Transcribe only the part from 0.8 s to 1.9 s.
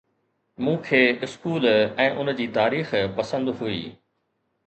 کي اسڪول